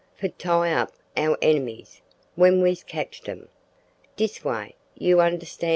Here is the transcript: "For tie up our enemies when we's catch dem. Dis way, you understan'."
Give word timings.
"For 0.15 0.29
tie 0.29 0.73
up 0.73 0.93
our 1.15 1.37
enemies 1.43 2.01
when 2.33 2.63
we's 2.63 2.83
catch 2.83 3.21
dem. 3.21 3.49
Dis 4.15 4.43
way, 4.43 4.73
you 4.95 5.21
understan'." 5.21 5.69